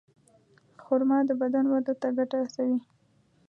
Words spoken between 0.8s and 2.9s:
خرما د بدن وده ته ګټه رسوي.